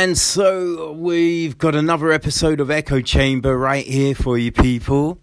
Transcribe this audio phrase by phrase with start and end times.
[0.00, 5.18] And so we've got another episode of Echo Chamber right here for you people.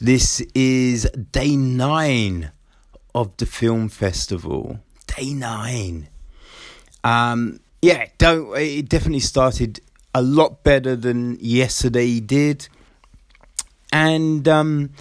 [0.00, 1.02] This is
[1.32, 2.50] day nine
[3.14, 4.80] of the film festival.
[5.06, 6.08] Day nine.
[7.04, 9.80] Um, yeah, don't it definitely started
[10.14, 12.70] a lot better than yesterday did.
[13.92, 14.92] And um,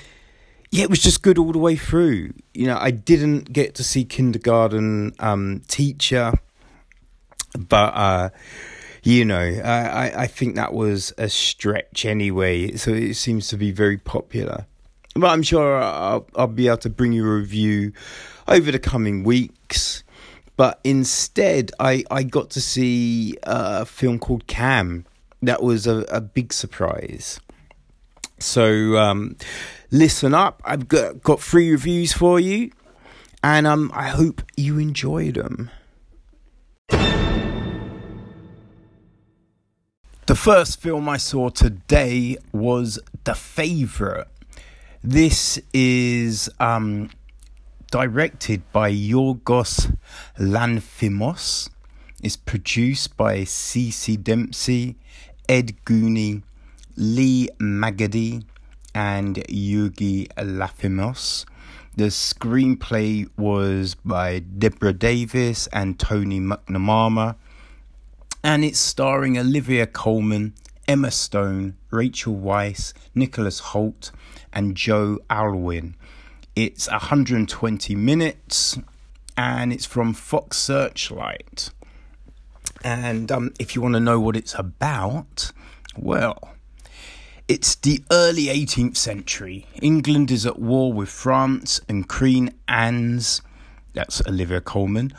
[0.72, 2.34] yeah, it was just good all the way through.
[2.54, 6.34] You know, I didn't get to see kindergarten um, teacher,
[7.58, 8.30] but uh,
[9.04, 12.76] you know, I I think that was a stretch anyway.
[12.76, 14.66] So it seems to be very popular.
[15.16, 17.92] But I'm sure I'll, I'll be able to bring you a review
[18.48, 20.04] over the coming weeks.
[20.56, 25.06] But instead, I, I got to see a film called Cam.
[25.42, 27.40] That was a, a big surprise.
[28.40, 29.36] So um,
[29.90, 30.62] listen up.
[30.64, 32.72] I've got, got three reviews for you,
[33.44, 35.72] and um, I hope you enjoyed them.
[40.28, 44.28] The first film I saw today was The Favourite.
[45.04, 47.10] This is um,
[47.90, 49.98] directed by Yorgos
[50.38, 51.72] Lanthimos.
[52.22, 54.96] It's produced by Ceci Dempsey,
[55.50, 56.44] Ed Gooney,
[56.96, 58.44] Lee Magiday,
[58.94, 61.46] and Yugi Lathimos.
[61.98, 67.36] The screenplay was by Deborah Davis and Tony McNamara,
[68.44, 70.54] and it's starring Olivia Colman,
[70.88, 74.12] Emma Stone, Rachel Weisz, Nicholas Hoult,
[74.52, 75.96] and Joe Alwyn.
[76.56, 78.78] It's 120 minutes
[79.38, 81.70] and it's from Fox Searchlight.
[82.84, 85.52] And um, if you want to know what it's about,
[85.96, 86.52] well,
[87.48, 89.66] it's the early 18th century.
[89.82, 93.42] England is at war with France, and Queen Anne's,
[93.94, 95.14] that's Olivia Colman,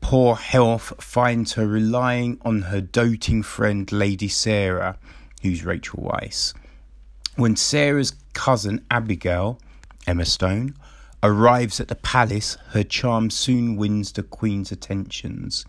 [0.00, 4.98] poor health finds her relying on her doting friend Lady Sarah,
[5.42, 6.54] who's Rachel Weisz.
[7.36, 9.60] When Sarah's cousin Abigail,
[10.06, 10.74] Emma Stone,
[11.22, 15.64] arrives at the palace, her charm soon wins the Queen's attentions,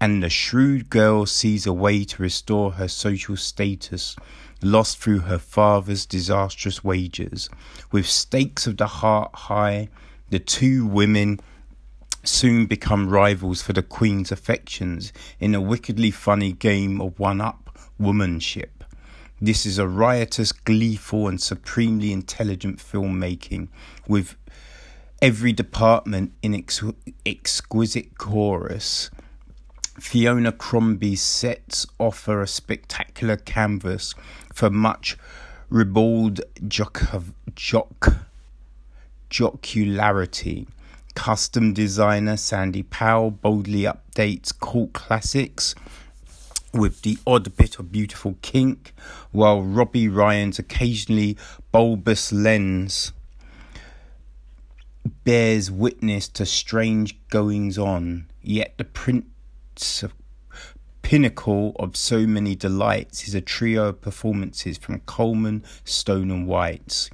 [0.00, 4.16] and the shrewd girl sees a way to restore her social status
[4.62, 7.48] lost through her father's disastrous wages.
[7.90, 9.88] With stakes of the heart high,
[10.30, 11.40] the two women
[12.22, 17.78] soon become rivals for the Queen's affections in a wickedly funny game of one up
[18.00, 18.84] womanship.
[19.40, 23.68] This is a riotous, gleeful, and supremely intelligent filmmaking
[24.06, 24.36] with
[25.20, 26.82] every department in ex-
[27.26, 29.10] exquisite chorus.
[29.98, 34.14] Fiona Crombie's sets offer a spectacular canvas
[34.54, 35.16] for much
[35.70, 38.24] ribald joc- joc-
[39.28, 40.66] jocularity.
[41.14, 45.74] Custom designer Sandy Powell boldly updates cult classics
[46.72, 48.94] with the odd bit of beautiful kink,
[49.30, 51.36] while Robbie Ryan's occasionally
[51.70, 53.12] bulbous lens
[55.24, 58.26] bears witness to strange goings on.
[58.42, 60.04] Yet the prince
[61.02, 67.10] pinnacle of so many delights is a trio of performances from Colman, Stone, and Weisz.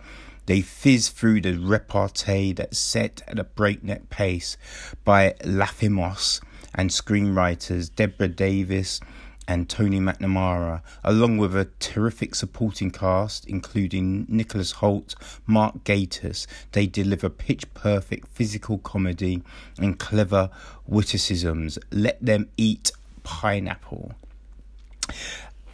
[0.48, 4.56] They fizz through the repartee that's set at a breakneck pace
[5.04, 6.40] by Lathimos
[6.74, 8.98] and screenwriters Deborah Davis
[9.46, 15.14] and Tony McNamara, along with a terrific supporting cast including Nicholas Hoult,
[15.46, 16.46] Mark Gatiss.
[16.72, 19.42] They deliver pitch perfect physical comedy
[19.78, 20.48] and clever
[20.86, 21.78] witticisms.
[21.90, 22.90] Let them eat
[23.22, 24.14] pineapple.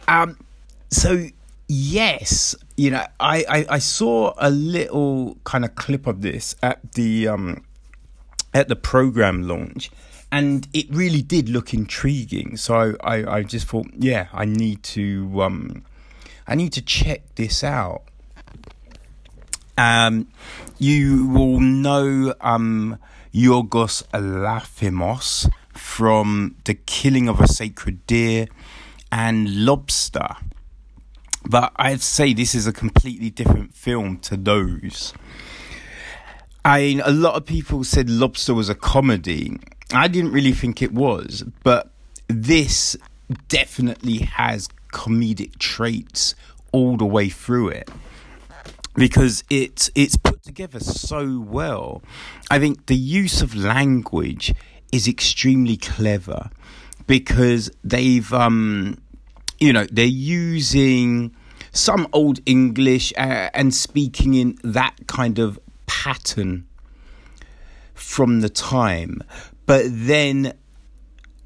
[0.09, 0.37] Um,
[0.91, 1.29] so
[1.67, 6.93] yes, you know, I, I, I saw a little kind of clip of this at
[6.93, 7.63] the um
[8.53, 9.91] at the program launch
[10.31, 12.57] and it really did look intriguing.
[12.57, 15.85] So I, I, just thought, yeah, I need to um,
[16.47, 18.03] I need to check this out.
[19.77, 20.27] Um,
[20.77, 22.97] you will know um,
[23.33, 28.47] Yorgos Lanthimos from The Killing of a Sacred Deer
[29.11, 30.35] and Lobster.
[31.47, 35.13] But I'd say this is a completely different film to those.
[36.63, 39.59] I mean, a lot of people said Lobster was a comedy,
[39.93, 41.91] I didn't really think it was, but
[42.27, 42.97] this
[43.47, 46.35] definitely has comedic traits
[46.71, 47.89] all the way through it
[48.95, 52.01] because it's it's put together so well.
[52.49, 54.53] I think the use of language
[54.91, 56.49] is extremely clever
[57.05, 58.97] because they've um
[59.59, 61.35] you know they're using
[61.71, 66.65] some old English uh, and speaking in that kind of pattern
[67.93, 69.21] from the time,
[69.65, 70.53] but then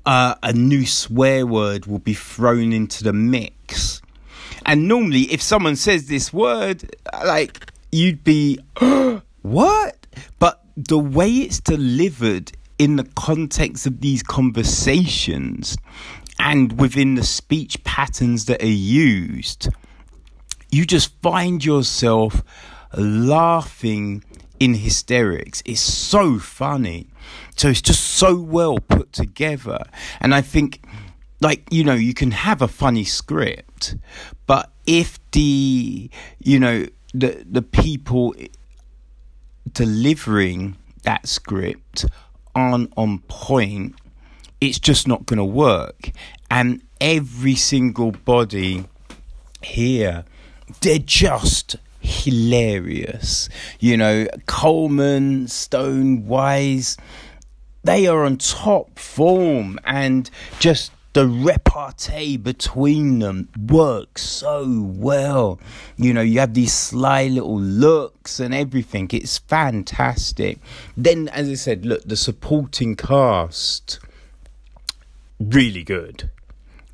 [0.05, 4.01] uh, a new swear word will be thrown into the mix.
[4.65, 6.95] And normally, if someone says this word,
[7.25, 8.59] like you'd be,
[9.41, 10.07] what?
[10.39, 15.77] But the way it's delivered in the context of these conversations
[16.39, 19.67] and within the speech patterns that are used,
[20.71, 22.41] you just find yourself
[22.95, 24.23] laughing
[24.59, 25.61] in hysterics.
[25.65, 27.07] It's so funny.
[27.55, 29.83] So it's just so well put together.
[30.21, 30.81] And I think,
[31.41, 33.95] like, you know, you can have a funny script,
[34.47, 36.09] but if the,
[36.39, 38.33] you know, the, the people
[39.71, 42.05] delivering that script
[42.55, 43.95] aren't on point,
[44.61, 46.11] it's just not going to work.
[46.51, 48.85] And every single body
[49.61, 50.25] here,
[50.81, 53.49] they're just hilarious.
[53.79, 56.97] You know, Colman, Stone, Weisz,
[57.83, 60.29] they are on top form and
[60.59, 65.59] just the repartee between them works so well.
[65.97, 69.09] You know, you have these sly little looks and everything.
[69.11, 70.59] It's fantastic.
[70.95, 73.99] Then, as I said, look, the supporting cast,
[75.39, 76.29] really good.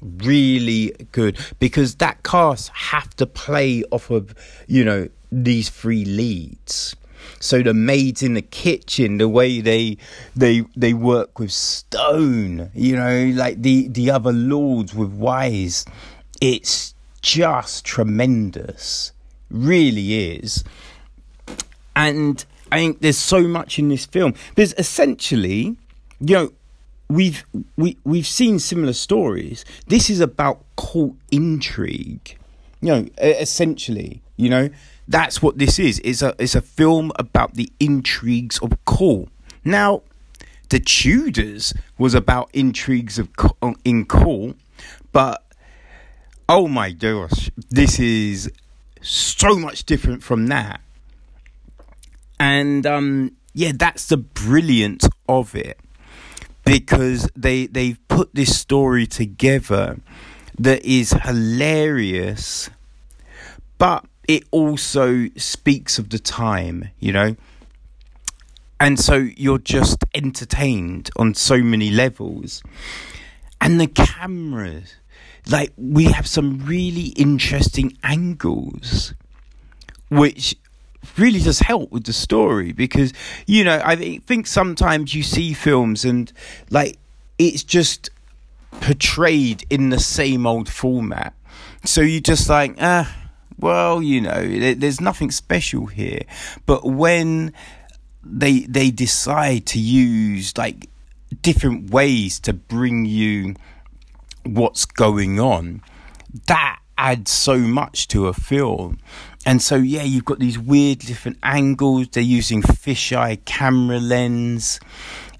[0.01, 4.35] Really good because that cast have to play off of,
[4.67, 6.95] you know, these three leads
[7.39, 9.97] so the maids in the kitchen, the way they
[10.35, 15.87] they they work with Stone, you know, like the the other lords with Weisz,
[16.41, 19.11] it's just tremendous,
[19.49, 20.63] really is.
[21.95, 24.33] And I think there's so much in this film.
[24.55, 25.77] There's essentially,
[26.19, 26.51] you know,
[27.09, 29.65] we've we we've seen similar stories.
[29.87, 32.37] This is about court intrigue,
[32.81, 34.69] you know, essentially, you know
[35.07, 36.01] that's what this is.
[36.03, 39.29] It's a it's a film about the intrigues of court.
[39.63, 40.03] Now,
[40.69, 43.29] the Tudors was about intrigues of
[43.83, 44.57] in court,
[45.11, 45.43] but
[46.49, 48.51] oh my gosh, this is
[49.01, 50.81] so much different from that.
[52.39, 55.79] And um, yeah, that's the brilliance of it
[56.65, 59.99] because they they've put this story together
[60.57, 62.69] that is hilarious,
[63.77, 67.35] but it also speaks of the time, you know?
[68.79, 72.61] And so you're just entertained on so many levels.
[73.61, 74.95] And the cameras,
[75.47, 79.13] like, we have some really interesting angles,
[80.09, 80.55] which
[81.17, 83.13] really does help with the story because,
[83.47, 86.31] you know, I think sometimes you see films and,
[86.69, 86.97] like,
[87.37, 88.09] it's just
[88.81, 91.33] portrayed in the same old format.
[91.83, 93.13] So you just like, ah
[93.57, 96.23] well, you know, there's nothing special here.
[96.65, 97.53] But when
[98.23, 100.89] they they decide to use like
[101.41, 103.55] different ways to bring you
[104.43, 105.81] what's going on,
[106.47, 108.99] that adds so much to a film.
[109.45, 112.09] And so yeah, you've got these weird different angles.
[112.09, 114.79] They're using fisheye camera lens,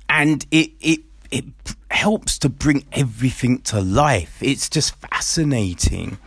[0.07, 1.00] and it it
[1.31, 1.46] it
[1.90, 4.38] helps to bring everything to life.
[4.42, 6.19] It's just fascinating.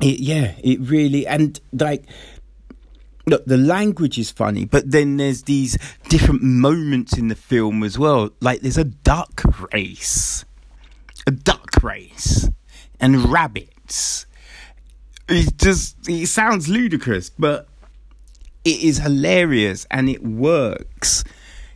[0.00, 2.04] It, yeah, it really and like
[3.28, 5.78] look, the language is funny, but then there's these
[6.08, 8.30] different moments in the film as well.
[8.40, 9.42] Like there's a duck
[9.72, 10.44] race,
[11.26, 12.48] a duck race,
[13.00, 14.26] and rabbits.
[15.28, 17.68] It just it sounds ludicrous, but
[18.64, 21.24] it is hilarious and it works.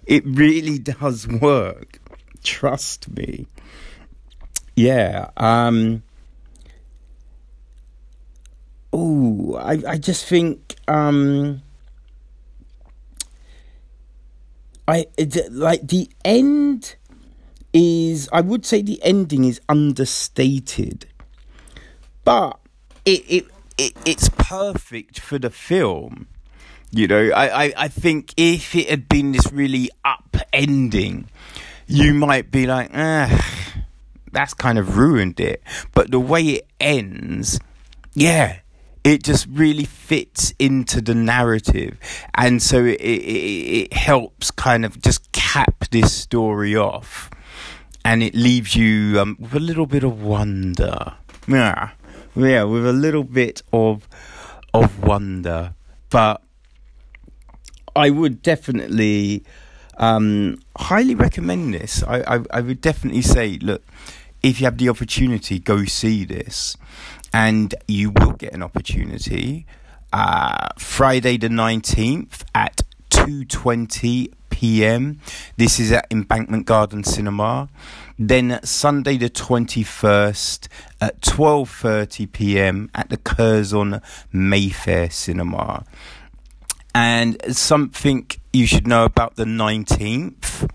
[0.06, 1.98] It really does work.
[2.42, 3.46] Trust me.
[4.74, 5.30] Yeah.
[5.36, 6.02] Um
[8.92, 11.62] oh, I, I just think um,
[14.86, 15.06] I
[15.50, 16.96] like the end
[17.72, 21.06] is I would say the ending is understated,
[22.24, 22.58] but
[23.04, 23.46] it it,
[23.78, 26.26] it it's perfect for the film.
[26.90, 31.28] You know, I, I, I think if it had been this really up ending,
[31.86, 33.82] you might be like, ah,
[34.30, 35.62] that's kind of ruined it.
[35.94, 37.58] But the way it ends,
[38.12, 38.58] yeah,
[39.04, 41.98] it just really fits into the narrative
[42.34, 47.30] and so it, it, it helps kind of just cap this story off
[48.04, 51.14] and it leaves you um, with a little bit of wonder
[51.48, 51.90] yeah
[52.34, 54.08] yeah with a little bit of
[54.74, 55.74] of wonder
[56.10, 56.42] but
[57.94, 59.44] i would definitely
[59.98, 63.82] um, highly recommend this I, I i would definitely say look
[64.42, 66.76] if you have the opportunity go see this
[67.32, 69.66] and you will get an opportunity
[70.12, 75.20] uh, Friday the 19th at 2:20 p.m.
[75.56, 77.68] This is at Embankment Garden Cinema.
[78.28, 80.68] Then Sunday the 21st
[81.00, 82.88] at 12:30 p.m.
[82.94, 84.00] at the Curzon
[84.30, 85.84] Mayfair Cinema.
[86.94, 90.70] And something you should know about the 19th.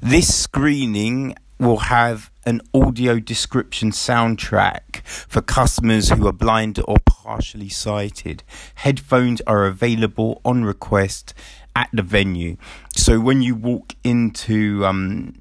[0.00, 7.68] This screening will have an audio description soundtrack for customers who are blind or partially
[7.68, 8.42] sighted.
[8.76, 11.34] Headphones are available on request
[11.76, 12.56] at the venue.
[12.96, 15.34] So when you walk into um,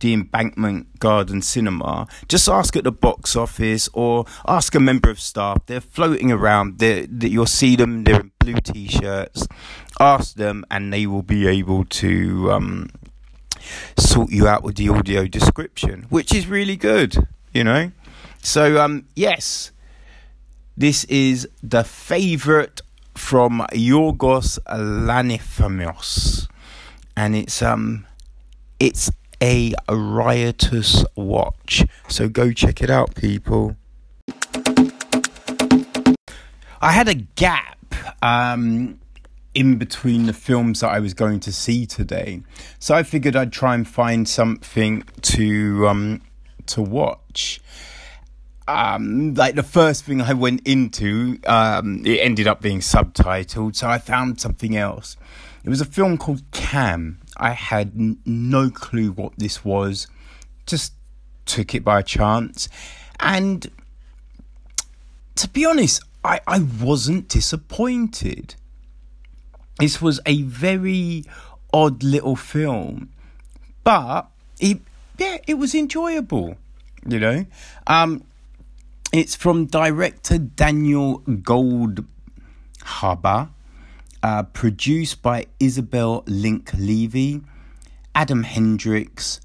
[0.00, 5.20] the Embankment Garden Cinema, just ask at the box office or ask a member of
[5.20, 5.58] staff.
[5.66, 6.78] They're floating around.
[6.78, 8.04] They're, they, you'll see them.
[8.04, 9.46] They're in blue t-shirts.
[10.00, 12.90] Ask them, and they will be able to um,
[13.96, 17.26] sort you out with the audio description, which is really good.
[17.52, 17.92] You know.
[18.42, 19.72] So um, yes,
[20.76, 22.80] this is the favorite
[23.14, 26.46] from Yorgos Lanthimos,
[27.16, 28.06] and it's um,
[28.78, 29.10] it's
[29.40, 31.84] a riotous watch.
[32.08, 33.76] So go check it out, people.
[36.80, 39.00] I had a gap um,
[39.54, 42.42] in between the films that I was going to see today,
[42.78, 46.22] so I figured I'd try and find something to um,
[46.66, 47.60] to watch.
[48.68, 53.88] Um, like the first thing I went into, um, it ended up being subtitled, so
[53.88, 55.16] I found something else.
[55.64, 60.06] It was a film called Cam, I had n- no clue what this was,
[60.66, 60.92] just
[61.46, 62.68] took it by chance.
[63.20, 63.70] And
[65.36, 68.54] to be honest, I, I wasn't disappointed.
[69.78, 71.24] This was a very
[71.72, 73.10] odd little film,
[73.84, 74.28] but
[74.60, 74.80] it,
[75.18, 76.56] yeah, it was enjoyable,
[77.06, 77.46] you know.
[77.86, 78.24] Um,
[79.12, 82.04] it's from director Daniel Goldhaber
[84.22, 87.42] uh, produced by Isabel Link Levy,
[88.14, 89.40] Adam Hendricks,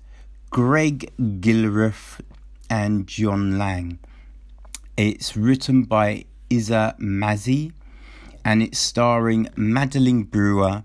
[0.49, 2.19] Greg Gilreath,
[2.69, 3.99] and John Lang.
[4.97, 7.71] It's written by Isa Mazzei
[8.45, 10.83] and it's starring Madeline Brewer,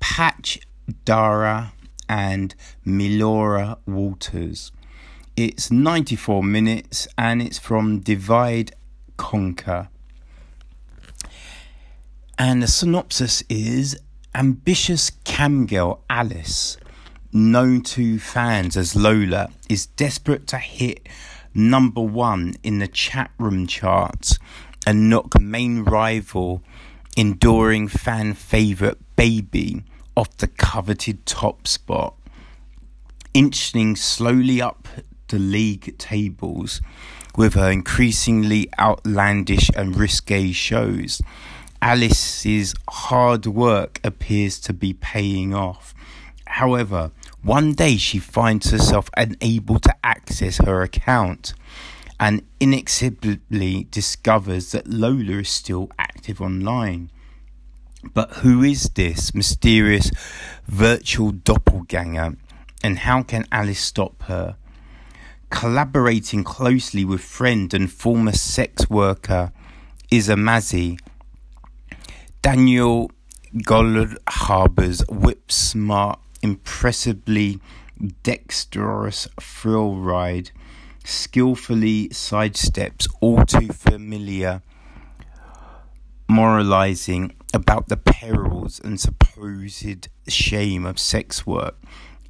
[0.00, 0.60] Patch
[1.04, 1.72] Darragh,
[2.08, 2.54] and
[2.86, 4.72] Melora Walters.
[5.36, 8.72] It's 94 minutes and it's from Divide
[9.16, 9.88] Conquer.
[12.38, 13.98] And the synopsis is
[14.34, 16.76] ambitious camgirl Alice,
[17.32, 21.08] known to fans as Lola, is desperate to hit
[21.54, 24.38] number one in the chat room charts
[24.86, 26.62] and knock main rival,
[27.16, 29.82] enduring fan favourite Baby
[30.14, 32.16] off the coveted top spot.
[33.32, 34.86] Inching slowly up
[35.28, 36.82] the league tables
[37.34, 41.22] with her increasingly outlandish and risque shows
[41.82, 45.94] Alice's hard work appears to be paying off.
[46.46, 47.10] However,
[47.42, 51.54] one day she finds herself unable to access her account
[52.18, 57.10] and inexplicably discovers that Lola is still active online.
[58.14, 60.10] But who is this mysterious
[60.66, 62.36] virtual doppelganger
[62.82, 64.56] and how can Alice stop her?
[65.50, 69.52] Collaborating closely with friend and former sex worker
[70.10, 70.36] Isa
[72.46, 73.10] Daniel
[73.56, 77.58] Goldhaber's whip smart, impressively
[78.22, 80.52] dexterous thrill ride
[81.02, 84.62] skillfully sidesteps all too familiar
[86.28, 91.76] moralizing about the perils and supposed shame of sex work,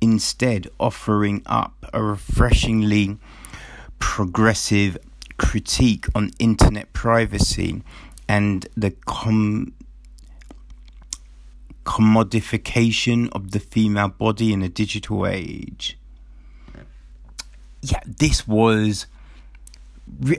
[0.00, 3.18] instead, offering up a refreshingly
[3.98, 4.96] progressive
[5.36, 7.82] critique on internet privacy
[8.26, 9.74] and the com-
[11.86, 15.96] commodification of the female body in a digital age.
[17.80, 19.06] Yeah, this was,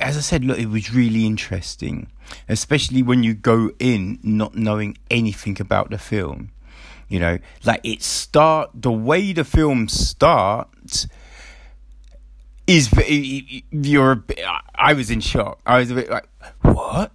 [0.01, 2.11] as I said, look, it was really interesting,
[2.49, 6.51] especially when you go in not knowing anything about the film.
[7.07, 11.07] You know, like it start the way the film starts
[12.67, 12.91] is
[13.71, 14.41] you're bit,
[14.75, 15.61] I was in shock.
[15.65, 16.27] I was a bit like,
[16.63, 17.13] what?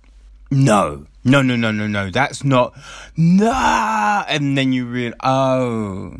[0.53, 2.11] No, no, no, no, no, no.
[2.11, 2.75] That's not.
[3.17, 4.25] Nah.
[4.29, 6.19] And then you realize, oh,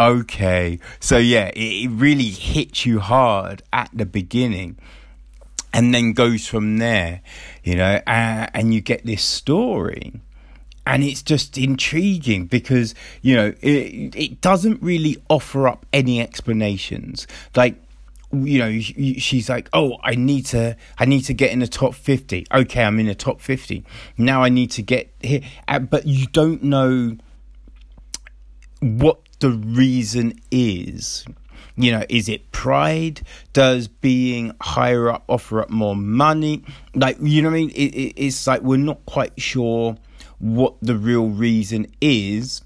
[0.00, 0.80] okay.
[0.98, 4.78] So yeah, it, it really hits you hard at the beginning
[5.72, 7.22] and then goes from there,
[7.62, 10.20] you know, and, and you get this story.
[10.84, 17.28] And it's just intriguing because, you know, it, it doesn't really offer up any explanations.
[17.54, 17.76] Like,
[18.32, 21.94] you know she's like oh i need to i need to get in the top
[21.94, 23.84] 50 okay i'm in the top 50
[24.16, 27.16] now i need to get here uh, but you don't know
[28.82, 31.24] what the reason is.
[31.76, 33.22] You know, is it pride?
[33.52, 36.64] Does being higher up offer up more money?
[36.94, 37.70] Like, you know what I mean?
[37.70, 39.96] It, it, it's like we're not quite sure
[40.38, 42.62] what the real reason is,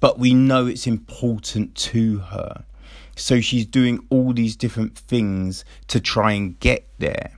[0.00, 2.64] but we know it's important to her.
[3.16, 7.32] So she's doing all these different things to try and get there.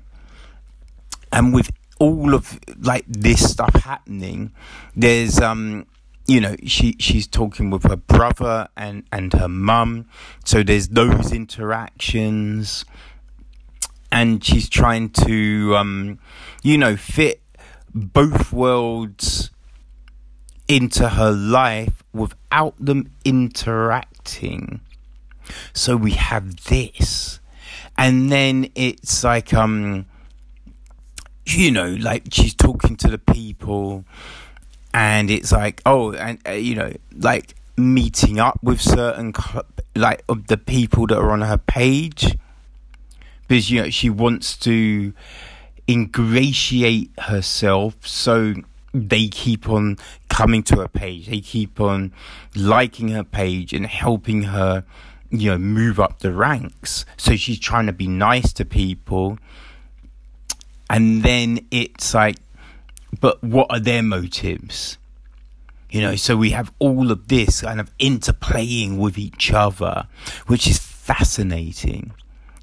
[1.32, 4.52] And with all of like this stuff happening,
[4.94, 5.86] there's um
[6.26, 10.06] you know she she's talking with her brother and and her mum.
[10.44, 12.84] So there's those interactions.
[14.12, 16.18] And she's trying to um
[16.62, 17.42] you know fit
[17.94, 19.50] both worlds
[20.68, 24.80] into her life without them interacting
[25.72, 27.40] so we have this.
[27.98, 30.06] And then it's like um
[31.46, 34.04] you know like she's talking to the people
[34.92, 39.32] and it's like oh and uh, you know like meeting up with certain
[39.94, 42.36] like of the people that are on her page.
[43.46, 45.12] Because you know she wants to
[45.88, 48.54] ingratiate herself so
[48.92, 49.98] they keep on
[50.28, 51.26] coming to her page.
[51.26, 52.12] They keep on
[52.54, 54.84] liking her page and helping her
[55.30, 59.38] you know move up the ranks so she's trying to be nice to people
[60.88, 62.36] and then it's like
[63.20, 64.98] but what are their motives?
[65.90, 70.08] You know, so we have all of this kind of interplaying with each other,
[70.46, 72.12] which is fascinating.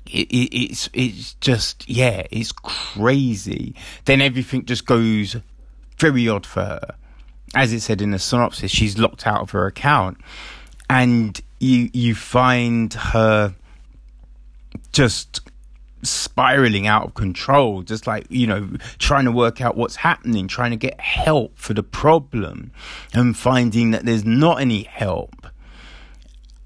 [0.05, 3.75] It, it, it's it's just yeah, it's crazy.
[4.05, 5.37] Then everything just goes
[5.97, 6.95] very odd for her.
[7.55, 10.17] As it said in the synopsis, she's locked out of her account,
[10.89, 13.55] and you you find her
[14.91, 15.41] just
[16.03, 20.71] spiraling out of control, just like, you know, trying to work out what's happening, trying
[20.71, 22.71] to get help for the problem,
[23.13, 25.47] and finding that there's not any help.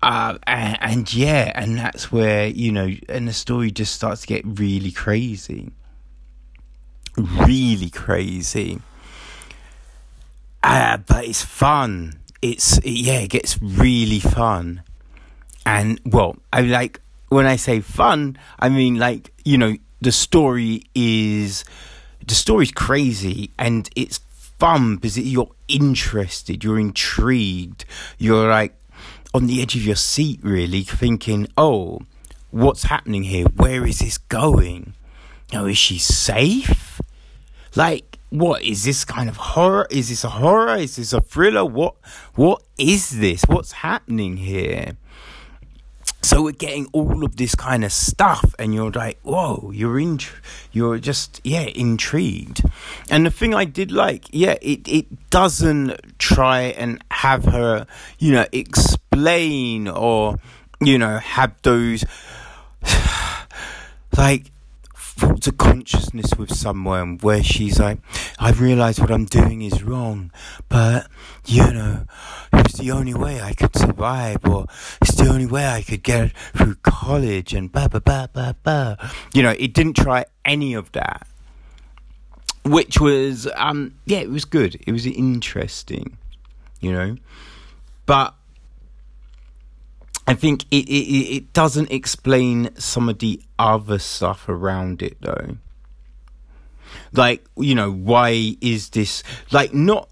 [0.02, 4.28] Uh, and, and yeah, and that's where, you know, and the story just starts to
[4.28, 5.72] get really crazy.
[7.16, 8.80] Really crazy.
[10.62, 12.20] Uh, but it's fun.
[12.42, 14.84] It's, yeah, it gets really fun.
[15.66, 20.84] And, well, I like, when I say fun, I mean like you know the story
[20.96, 21.66] is
[22.26, 24.20] the story's crazy and it's
[24.60, 27.86] fun because you're interested, you're intrigued,
[28.18, 28.76] you're like
[29.34, 32.00] on the edge of your seat, really thinking, oh,
[32.52, 33.46] what's happening here?
[33.46, 34.94] Where is this going?
[35.52, 37.00] You know, is she safe?
[37.76, 39.88] Like, what is this kind of horror?
[39.90, 40.76] Is this a horror?
[40.76, 41.66] Is this a thriller?
[41.66, 41.96] What
[42.36, 43.44] what is this?
[43.48, 44.98] What's happening here?
[46.22, 50.20] So we're getting all of this kind of stuff, and you're like, whoa, you're in,
[50.74, 52.64] you're just yeah intrigued.
[53.10, 57.88] And the thing I did like, yeah, it it doesn't try and have her,
[58.20, 60.40] you know, explain or
[60.82, 62.04] you know have those
[64.18, 64.52] like
[65.18, 68.00] thoughts of consciousness with someone where she's like,
[68.40, 70.32] I realize what I'm doing is wrong,
[70.70, 71.08] but
[71.46, 72.06] you know,
[72.54, 74.66] it's the only way I could survive, or
[75.02, 79.12] it's the only way I could get through college, and ba ba ba ba ba.
[79.34, 81.28] You know, it didn't try any of that,
[82.64, 84.76] which was, um, yeah, it was good.
[84.86, 86.18] It was interesting,
[86.80, 87.18] you know,
[88.06, 88.36] but
[90.28, 95.58] I think it, it it doesn't explain some of the other stuff around it though.
[97.14, 100.10] Like, you know, why is this like not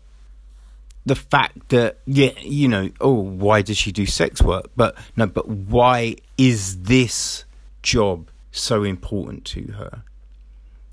[1.05, 4.71] the fact that yeah, you know, oh, why does she do sex work?
[4.75, 7.43] But no, but why is this
[7.83, 10.03] job so important to her?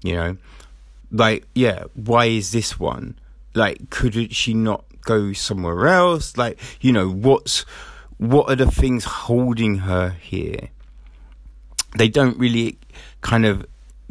[0.03, 0.37] You know?
[1.13, 3.19] Like, yeah, why is this one?
[3.55, 6.37] Like, could she not go somewhere else?
[6.37, 7.65] Like, you know, what's
[8.23, 10.71] what are the things holding her here?
[11.99, 12.79] They don't really
[13.21, 13.67] kind of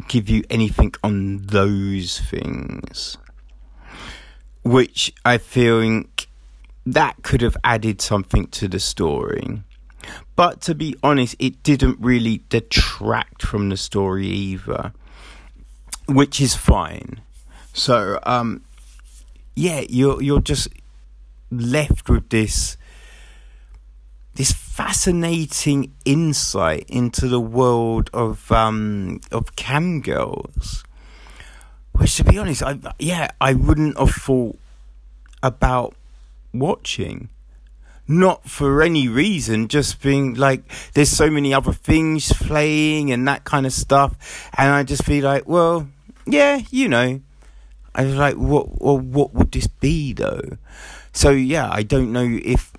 [0.10, 3.17] give you anything on those things,
[4.63, 6.28] which I think
[6.86, 9.63] that could have added something to the story.
[10.36, 14.91] But to be honest, it didn't really detract from the story either,
[16.10, 17.21] which is fine.
[17.71, 18.65] So, um,
[19.56, 20.67] yeah, you're you're just
[21.50, 22.76] left with this
[24.36, 30.84] this fascinating insight into the world of um, of cam girls,
[31.91, 34.58] which, to be honest, I yeah, I wouldn't have thought
[35.44, 35.96] about
[36.54, 37.30] watching.
[38.08, 40.63] Not for any reason, just being like,
[40.94, 45.24] there's so many other things playing and that kind of stuff, and I just feel
[45.24, 45.88] like, well,
[46.26, 47.22] yeah, you know,
[47.94, 50.58] I was like, what, well, what would this be though?
[51.13, 52.72] So yeah, I don't know if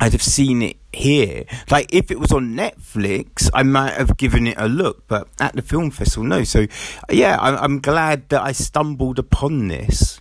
[0.00, 1.44] I'd have seen it here.
[1.70, 5.54] Like if it was on Netflix, I might have given it a look, but at
[5.54, 6.44] the film festival, no.
[6.44, 6.66] So
[7.10, 10.20] yeah, I'm, I'm glad that I stumbled upon this,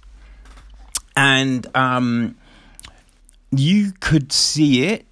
[1.16, 2.38] and um,
[3.52, 5.06] you could see it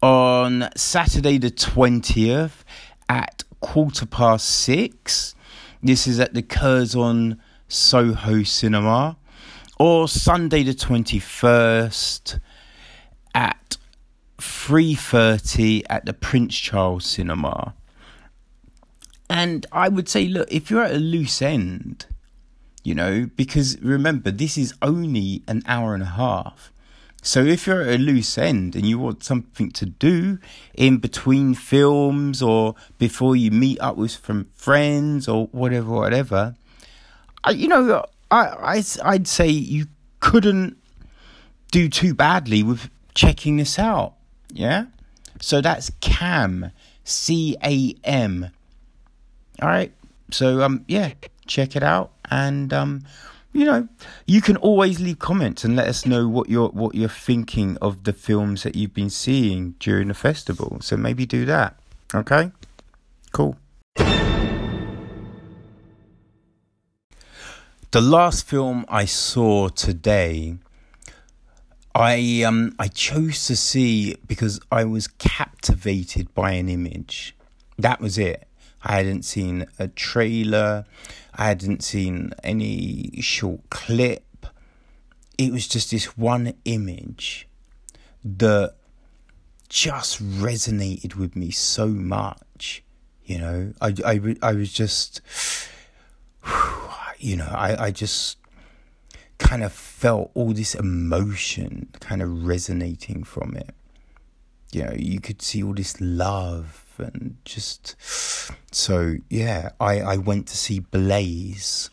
[0.00, 2.64] on Saturday the twentieth
[3.08, 5.34] at quarter past six.
[5.82, 9.18] This is at the Curzon Soho Cinema,
[9.78, 12.38] or Sunday the twenty first
[13.34, 13.76] at
[14.42, 17.74] 3.30 at the Prince Charles Cinema.
[19.30, 22.06] And I would say, look, if you're at a loose end,
[22.82, 26.72] you know, because remember, this is only an hour and a half.
[27.22, 30.38] So if you're at a loose end and you want something to do
[30.74, 36.56] in between films or before you meet up with some friends or whatever, whatever,
[37.44, 39.86] I, you know, I, I, I'd say you
[40.18, 40.76] couldn't
[41.70, 44.14] do too badly with checking this out.
[44.52, 44.86] Yeah?
[45.40, 46.70] So that's CAM.
[47.04, 48.50] C A M.
[49.60, 49.92] All right.
[50.30, 51.12] So um yeah,
[51.46, 53.04] check it out and um
[53.52, 53.86] you know,
[54.26, 58.04] you can always leave comments and let us know what you're what you're thinking of
[58.04, 60.78] the films that you've been seeing during the festival.
[60.80, 61.76] So maybe do that.
[62.14, 62.50] Okay?
[63.32, 63.56] Cool.
[67.90, 70.56] The last film I saw today
[71.94, 77.36] I um I chose to see because I was captivated by an image.
[77.78, 78.48] That was it.
[78.82, 80.84] I hadn't seen a trailer.
[81.34, 84.46] I hadn't seen any short clip.
[85.38, 87.48] It was just this one image
[88.24, 88.74] that
[89.68, 92.82] just resonated with me so much.
[93.24, 95.22] You know, I, I, I was just,
[97.18, 98.36] you know, I, I just
[99.42, 103.74] kind of felt all this emotion kind of resonating from it.
[104.72, 107.96] You know, you could see all this love and just
[108.74, 111.90] so yeah, I, I went to see Blaze,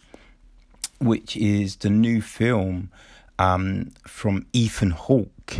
[1.00, 2.92] which is the new film
[3.38, 5.58] um, from Ethan Hawke.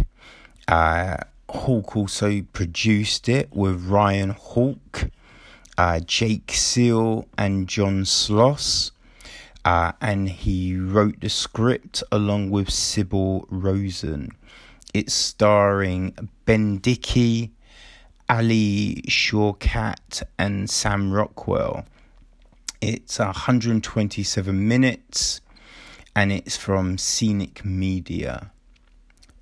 [0.68, 1.18] Uh,
[1.50, 5.10] Hawke also produced it with Ryan Hawke,
[5.78, 8.92] uh, Jake Seal, and John Sloss.
[9.66, 14.32] Uh, and he wrote the script along with Sybil Rosen.
[14.94, 17.52] It's starring Ben Dickey,
[18.30, 21.86] Ali Shawkat, and Sam Rockwell.
[22.82, 25.42] It's 127 minutes
[26.16, 28.52] and it's from Scenic Media.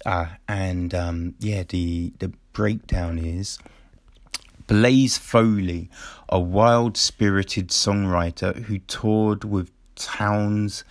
[0.06, 3.60] Uh, and um, yeah, the, the breakdown is
[4.68, 5.90] Blaze Foley,
[6.30, 10.84] a wild spirited songwriter who toured with Townes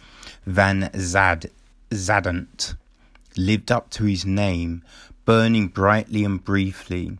[0.44, 1.50] Van Zad,
[1.90, 2.76] Zadant
[3.36, 4.82] lived up to his name,
[5.24, 7.18] burning brightly and briefly.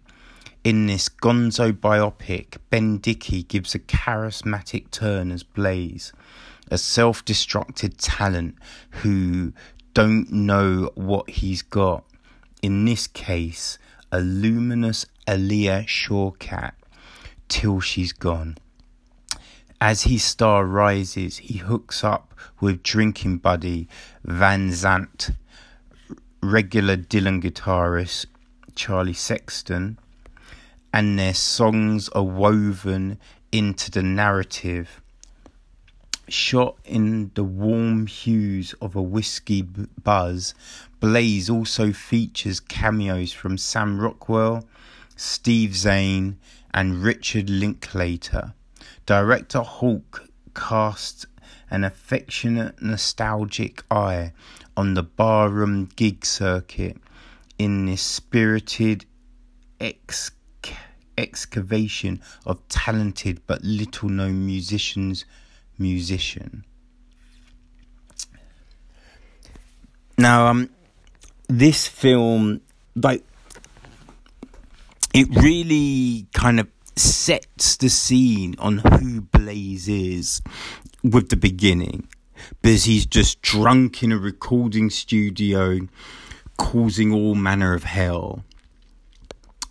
[0.64, 6.12] In this gonzo biopic, Ben Dickey gives a charismatic turn as Blaze,
[6.70, 8.57] a self destructed talent
[9.03, 9.53] who
[9.94, 12.05] don't know what he's got.
[12.62, 13.79] In this case,
[14.11, 16.72] a luminous Alia Shawkat
[17.49, 18.57] till she's gone.
[19.81, 23.89] As his star rises, he hooks up with drinking buddy
[24.25, 25.35] Van Zant,
[26.43, 28.25] regular Dylan guitarist
[28.75, 29.99] Charlie Sexton,
[30.95, 33.19] and their songs are woven
[33.53, 35.03] into the narrative.
[36.27, 40.55] Shot in the warm hues of a whiskey buzz,
[41.01, 44.67] Blaze also features cameos from Sam Rockwell,
[45.17, 46.39] Steve Zahn,
[46.73, 48.55] and Richard Linklater.
[49.07, 51.27] Director Hawke cast
[51.71, 54.33] an affectionate, nostalgic eye
[54.77, 56.97] on the barroom gig circuit
[57.59, 59.05] in this spirited
[59.81, 60.33] ex-
[61.16, 65.25] excavation of talented but little known musicians'
[65.79, 66.64] musician.
[70.19, 70.71] Now, um,
[71.49, 72.61] this film,
[72.95, 73.23] like,
[75.14, 80.43] it really kind of sets the scene on who Blaze is
[81.03, 82.09] with the beginning.
[82.63, 85.79] Because he's just drunk in a recording studio,
[86.59, 88.45] causing all manner of hell.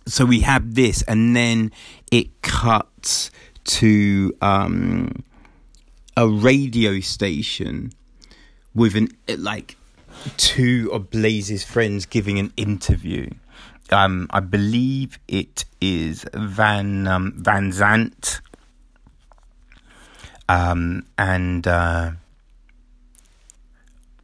[0.06, 1.72] So we have this, and then
[2.12, 3.30] it cuts
[3.64, 5.24] to um,
[6.16, 7.92] a radio station
[8.74, 9.08] with an
[9.38, 9.76] like
[10.36, 13.30] two of Blaze's friends giving an interview
[13.92, 18.40] um, I believe it is Van um, Van Zant,
[20.48, 22.12] um, and uh,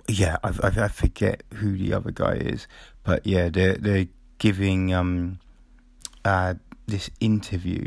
[0.09, 2.67] yeah, I, I, I forget who the other guy is,
[3.05, 4.07] but yeah, they're they're
[4.39, 5.39] giving um,
[6.25, 6.55] uh,
[6.87, 7.87] this interview,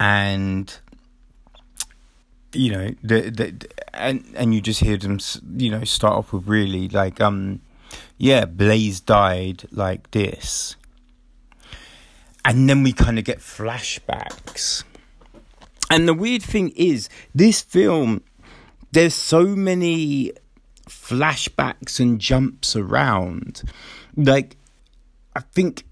[0.00, 0.78] and
[2.52, 5.18] you know the, the and and you just hear them
[5.56, 7.60] you know start off with really like um
[8.18, 10.76] yeah Blaze died like this,
[12.44, 14.84] and then we kind of get flashbacks.
[15.90, 18.22] And the weird thing is, this film,
[18.92, 20.32] there's so many
[20.88, 23.62] flashbacks and jumps around.
[24.16, 24.56] Like,
[25.36, 25.84] I think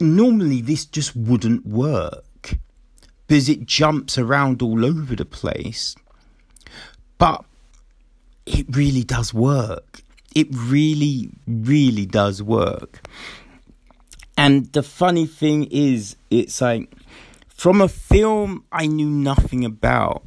[0.00, 2.58] normally this just wouldn't work
[3.26, 5.94] because it jumps around all over the place.
[7.18, 7.44] But
[8.44, 10.02] it really does work.
[10.34, 13.06] It really, really does work.
[14.36, 16.94] And the funny thing is, it's like
[17.48, 20.24] from a film I knew nothing about,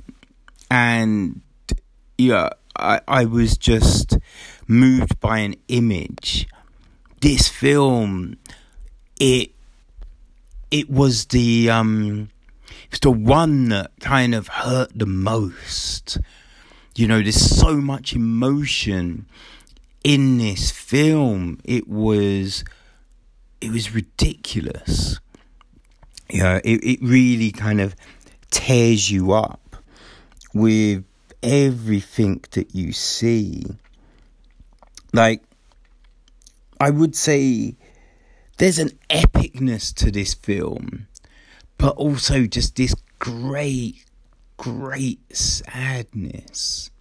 [0.70, 1.42] and
[2.18, 4.18] yeah, I, I was just
[4.68, 6.48] moved by an image.
[7.22, 8.38] This film,
[9.20, 9.52] it
[10.72, 12.30] it was the um
[12.86, 16.20] it was the one that kind of hurt the most.
[16.96, 19.26] You know, there's so much emotion
[20.06, 21.60] in this film.
[21.64, 22.64] It was
[23.60, 25.20] it was ridiculous.
[26.30, 27.96] You know, it, it really kind of
[28.52, 29.76] tears you up
[30.54, 31.04] with
[31.42, 33.66] everything that you see.
[35.12, 35.44] Like,
[36.80, 37.76] I would say
[38.58, 41.08] there's an epicness to this film,
[41.78, 44.06] but also just this great,
[44.58, 46.92] great sadness.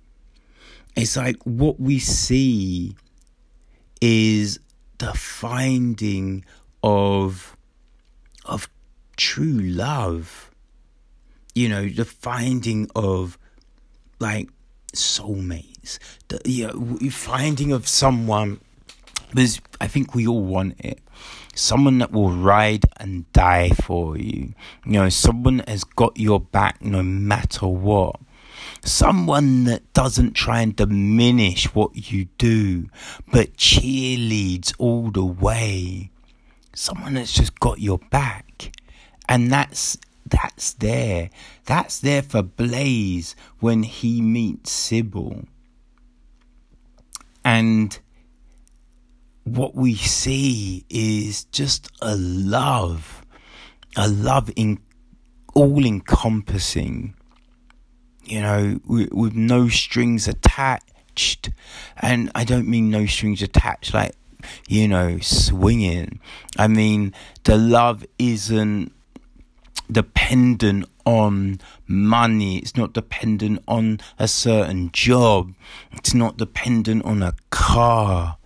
[0.96, 2.96] It's like what we see
[4.00, 4.60] is
[4.98, 6.44] the finding
[6.82, 7.56] of
[8.44, 8.68] of
[9.16, 10.50] true love.
[11.54, 13.38] You know, the finding of
[14.18, 14.48] like
[14.92, 15.98] soulmates.
[16.28, 18.60] The you know, finding of someone
[19.34, 21.00] because I think we all want it.
[21.56, 24.54] Someone that will ride and die for you.
[24.86, 28.20] You know, someone that has got your back no matter what.
[28.84, 32.88] Someone that doesn't try and diminish what you do,
[33.32, 36.10] but cheerleads all the way.
[36.74, 38.72] Someone that's just got your back.
[39.28, 41.30] And that's that's there.
[41.66, 45.44] That's there for Blaze when he meets Sybil.
[47.44, 47.98] And
[49.44, 53.24] what we see is just a love,
[53.96, 54.80] a love in
[55.54, 57.14] all encompassing,
[58.26, 61.50] you know, with, with no strings attached.
[61.96, 64.14] And I don't mean no strings attached like,
[64.68, 66.20] you know, swinging.
[66.58, 68.92] I mean, the love isn't
[69.90, 72.58] dependent on money.
[72.58, 75.54] It's not dependent on a certain job.
[75.92, 78.38] It's not dependent on a car.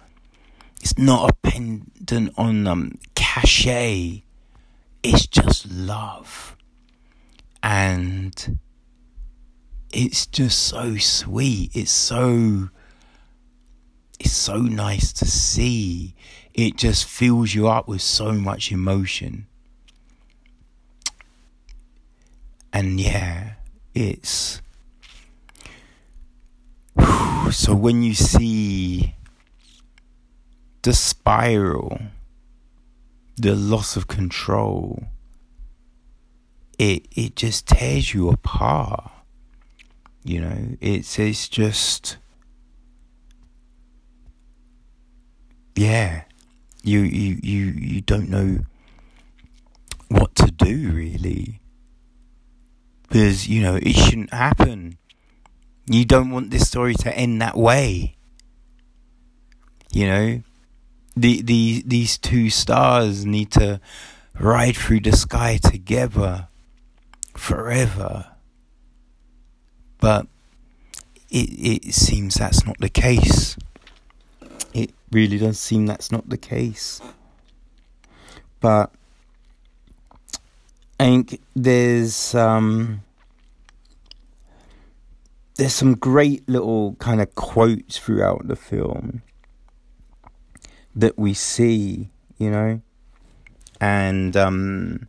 [0.80, 4.22] It's not dependent on um, cachet.
[5.02, 6.56] It's just love.
[7.62, 8.58] And
[9.92, 11.70] it's just so sweet.
[11.74, 12.68] It's so
[14.20, 16.14] it's so nice to see.
[16.54, 19.46] It just fills you up with so much emotion.
[22.72, 23.54] and yeah,
[23.94, 24.60] it's
[27.50, 29.14] so when you see
[30.82, 31.98] the spiral,
[33.36, 35.04] the loss of control,
[36.78, 39.10] it it just tears you apart.
[40.28, 42.18] You know, it's it's just
[45.74, 46.24] yeah,
[46.82, 48.58] you you you you don't know
[50.08, 51.62] what to do really
[53.08, 54.98] because you know it shouldn't happen.
[55.86, 58.18] You don't want this story to end that way.
[59.90, 60.42] You know,
[61.16, 63.80] the the these two stars need to
[64.38, 66.48] ride through the sky together
[67.34, 68.26] forever.
[70.00, 70.26] But
[71.30, 73.56] it it seems that's not the case.
[74.72, 77.00] It really does seem that's not the case.
[78.60, 78.92] But
[81.00, 83.02] I think there's um,
[85.56, 89.22] there's some great little kind of quotes throughout the film
[90.94, 92.80] that we see, you know,
[93.80, 95.06] and um,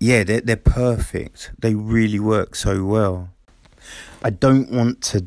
[0.00, 1.52] yeah, they're they're perfect.
[1.58, 3.30] They really work so well.
[4.22, 5.26] I don't want to.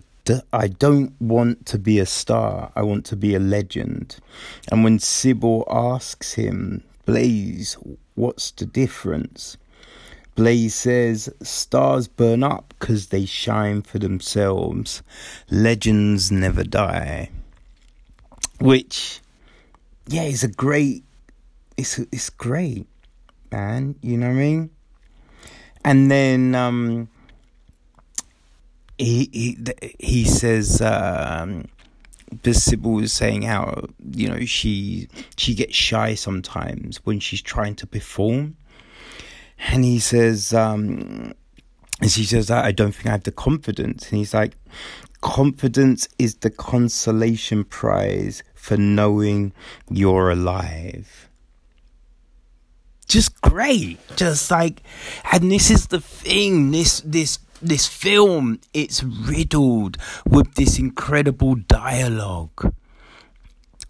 [0.54, 2.72] I don't want to be a star.
[2.76, 4.18] I want to be a legend.
[4.72, 7.76] And when Sybil asks him, Blaze,
[8.20, 9.56] What's the difference?
[10.36, 15.02] Blaze says stars burn up because they shine for themselves.
[15.50, 17.30] Legends never die.
[18.60, 19.22] Which,
[20.08, 21.06] yeah, is a great,
[21.78, 22.88] it's it's great,
[23.54, 23.96] man.
[24.02, 24.70] You know what I mean?
[25.86, 27.08] And then um,
[29.00, 29.58] he he
[29.98, 31.66] he says um,
[32.52, 35.08] Sybil was saying how you know she
[35.38, 38.58] she gets shy sometimes when she's trying to perform,
[39.70, 41.34] and he says um,
[42.02, 44.56] and she says I don't think I have the confidence, and he's like,
[45.22, 49.54] confidence is the consolation prize for knowing
[49.90, 51.30] you're alive
[53.10, 53.98] just great.
[54.16, 54.84] Just like,
[55.34, 56.72] and this is the thing.
[56.72, 58.60] This this this film.
[58.74, 62.74] It's riddled with this incredible dialogue.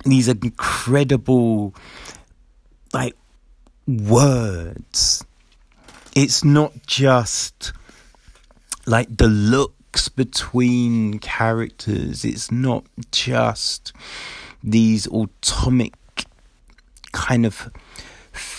[0.06, 1.76] These incredible,
[2.94, 3.16] like,
[3.88, 5.26] words.
[6.16, 7.74] It's not just
[8.86, 12.26] like the looks between characters.
[12.26, 13.94] It's not just
[14.64, 15.94] these atomic
[17.12, 17.70] kind of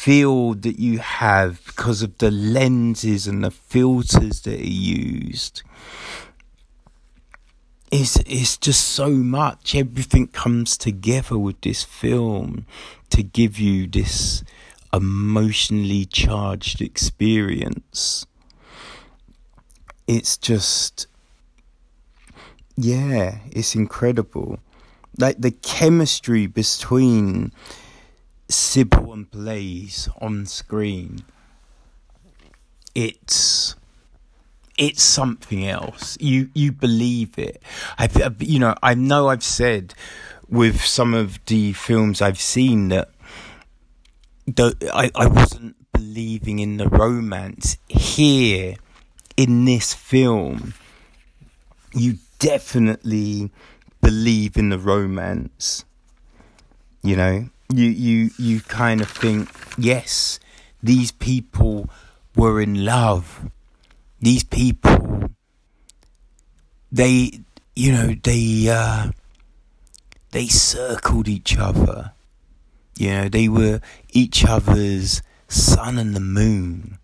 [0.01, 5.63] feel that you have because of the lenses and the filters that are used.
[7.91, 9.75] It's, it's just so much.
[9.75, 12.65] Everything comes together with this film
[13.11, 14.43] to give you this
[14.91, 18.25] emotionally charged experience.
[20.07, 21.09] It's just,
[22.75, 24.61] yeah, it's incredible.
[25.19, 27.53] Like the chemistry between
[28.51, 31.25] Sybil and Blaze on screen,
[32.95, 33.75] it's
[34.77, 36.17] it's something else.
[36.21, 37.63] You you believe it.
[37.99, 38.09] I
[38.39, 39.95] you know I know I've said
[40.49, 43.11] with some of the films I've seen that
[44.47, 48.77] the I I wasn't believing in the romance here
[49.37, 50.75] in this film.
[51.93, 53.51] You definitely
[54.01, 55.85] believe in the romance.
[57.03, 60.41] You know, you you you kind of think yes
[60.83, 61.89] these people
[62.37, 63.51] were in love.
[64.21, 65.31] These people
[66.91, 67.41] they
[67.77, 69.11] you know they uh
[70.33, 72.13] they circled each other.
[72.97, 73.81] You know they were
[74.11, 76.99] each other's sun and the moon.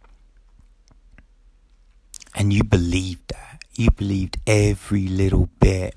[2.35, 3.63] And you believed that.
[3.77, 5.95] You believed every little bit.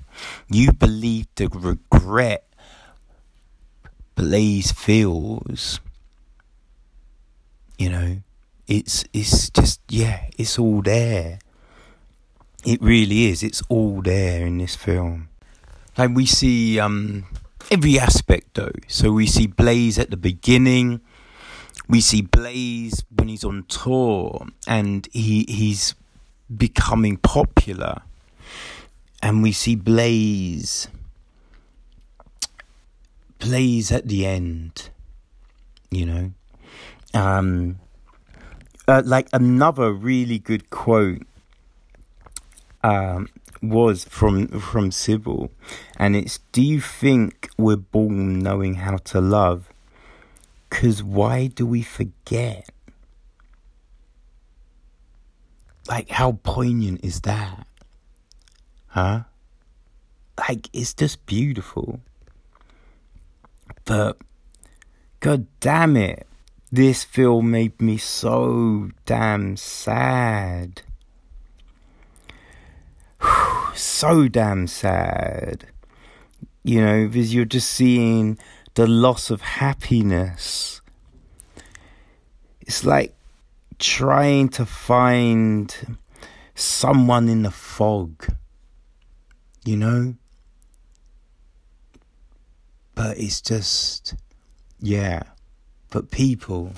[0.48, 2.44] You believed the regret
[4.20, 5.80] Blaze feels,
[7.78, 8.18] you know,
[8.66, 11.38] it's it's just yeah, it's all there.
[12.66, 13.42] It really is.
[13.42, 15.30] It's all there in this film.
[15.96, 17.24] Like we see um
[17.70, 18.76] every aspect though.
[18.88, 21.00] So we see Blaze at the beginning.
[21.88, 25.94] We see Blaze when he's on tour and he he's
[26.54, 28.02] becoming popular.
[29.22, 30.88] And we see Blaze
[33.40, 34.90] Blaze at the end,
[35.90, 36.32] you know.
[37.12, 37.80] Um,
[38.86, 41.22] uh, like another really good quote
[42.84, 43.28] um,
[43.62, 45.50] was from from Sybil,
[45.96, 49.68] and it's Do you think we're born knowing how to love?
[50.68, 52.70] Cause why do we forget?
[55.88, 57.66] Like how poignant is that?
[58.88, 59.22] Huh?
[60.38, 62.00] Like it's just beautiful.
[63.84, 64.18] But
[65.20, 66.26] god damn it,
[66.72, 70.82] this film made me so damn sad.
[73.74, 75.66] so damn sad.
[76.62, 78.38] You know, because you're just seeing
[78.74, 80.80] the loss of happiness.
[82.60, 83.14] It's like
[83.78, 85.98] trying to find
[86.54, 88.32] someone in the fog.
[89.64, 90.14] You know?
[93.00, 94.14] But it's just,
[94.78, 95.22] yeah.
[95.88, 96.74] But people,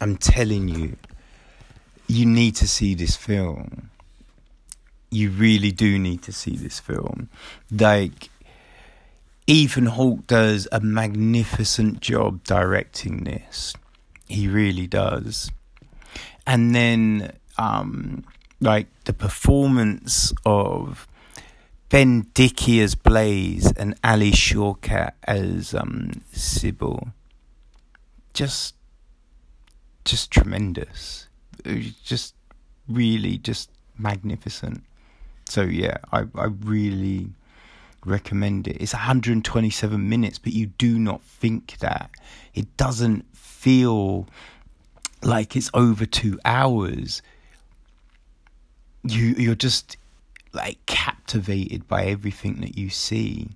[0.00, 0.96] I'm telling you,
[2.06, 3.90] you need to see this film.
[5.10, 7.28] You really do need to see this film.
[7.70, 8.30] Like,
[9.46, 13.74] Ethan Hawke does a magnificent job directing this.
[14.26, 15.50] He really does.
[16.46, 18.24] And then, um,
[18.62, 21.06] like, the performance of
[21.94, 27.10] Ben Dickey as Blaze and Alia Shawkat as um, Sybil.
[28.32, 28.74] Just,
[30.04, 31.28] just tremendous.
[32.02, 32.34] Just
[32.88, 34.82] really, just magnificent.
[35.48, 37.30] So yeah, I I really
[38.04, 38.78] recommend it.
[38.80, 42.10] It's 127 minutes, but you do not think that.
[42.54, 44.26] It doesn't feel
[45.22, 47.22] like it's over two hours.
[49.04, 49.96] You you're just
[50.54, 53.50] like captivated by everything that you see.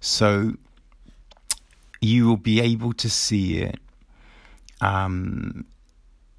[0.00, 0.54] So
[2.00, 3.78] you will be able to see it
[4.80, 5.66] um,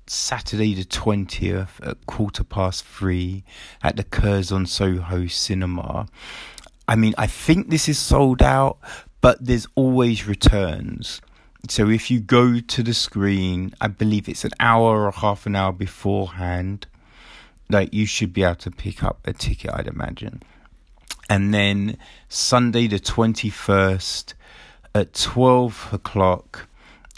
[0.08, 3.44] Saturday the 20th at quarter past three
[3.84, 6.08] at the Curzon Soho Cinema.
[6.88, 8.80] I mean, I think this is sold out,
[9.22, 11.22] but there's always returns.
[11.70, 15.56] So if you go to the screen, I believe it's an hour or half an
[15.56, 16.88] hour beforehand,
[17.72, 20.44] like you should be able to pick up a ticket, I'd imagine.
[21.30, 21.98] And then
[22.30, 24.34] Sunday the 21st
[24.94, 26.68] at 12 o'clock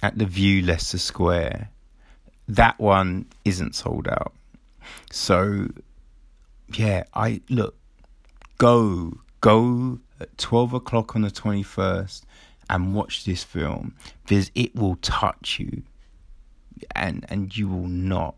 [0.02, 1.70] at the Vue Leicester Square.
[2.48, 4.34] That one isn't sold out.
[5.12, 5.70] So,
[6.74, 7.76] yeah, I look,
[8.58, 12.22] go, go at 12 o'clock on the 21st
[12.70, 15.84] and watch this film because it will touch you
[16.96, 18.36] and and you will not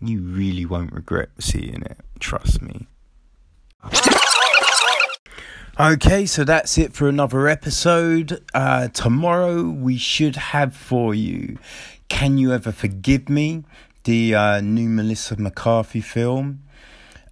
[0.00, 2.86] you really won't regret seeing it trust me.
[5.78, 8.44] Okay so that's it for another episode.
[8.54, 11.58] Uh, tomorrow we should have for you
[12.08, 13.64] can you ever forgive me?
[14.04, 16.62] The uh, new melissa mccarthy film.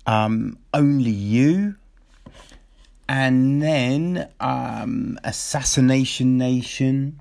[0.07, 1.77] Um, only you.
[3.09, 7.21] And then um, Assassination Nation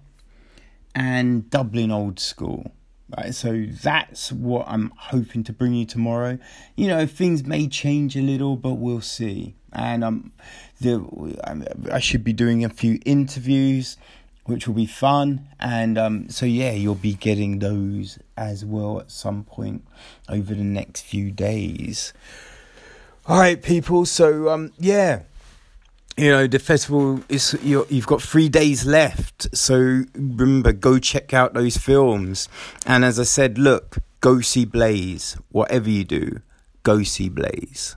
[0.95, 2.71] and Dublin Old School.
[3.17, 6.37] Right, so that's what I'm hoping to bring you tomorrow.
[6.77, 9.55] You know, things may change a little, but we'll see.
[9.73, 10.31] And um,
[10.79, 11.35] the
[11.91, 13.97] I should be doing a few interviews,
[14.45, 15.47] which will be fun.
[15.59, 19.85] And um, so yeah, you'll be getting those as well at some point
[20.29, 22.13] over the next few days.
[23.27, 24.05] All right, people.
[24.05, 25.23] So um, yeah
[26.21, 29.47] you know the festival is you have got three days left.
[29.57, 32.47] So remember go check out those films.
[32.85, 35.35] And as i said look go see blaze.
[35.49, 36.41] Whatever you do
[36.83, 37.95] go see blaze